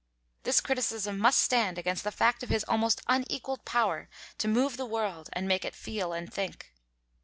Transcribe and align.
This 0.41 0.61
criticism 0.61 1.19
must 1.19 1.39
stand 1.39 1.77
against 1.77 2.03
the 2.03 2.11
fact 2.11 2.41
of 2.41 2.49
his 2.49 2.63
almost 2.63 3.01
unequaled 3.07 3.65
power 3.65 4.09
to 4.39 4.47
move 4.47 4.75
the 4.75 4.83
world 4.87 5.29
and 5.33 5.47
make 5.47 5.63
it 5.63 5.75
feel 5.75 6.11
and 6.11 6.33
think. 6.33 6.73